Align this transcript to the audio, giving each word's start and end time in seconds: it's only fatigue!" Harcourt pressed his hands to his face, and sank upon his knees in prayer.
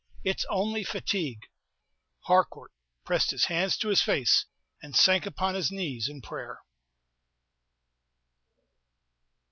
it's 0.23 0.47
only 0.49 0.83
fatigue!" 0.83 1.43
Harcourt 2.21 2.71
pressed 3.05 3.29
his 3.29 3.45
hands 3.45 3.77
to 3.77 3.89
his 3.89 4.01
face, 4.01 4.47
and 4.81 4.95
sank 4.95 5.27
upon 5.27 5.53
his 5.53 5.69
knees 5.69 6.09
in 6.09 6.23
prayer. 6.23 6.61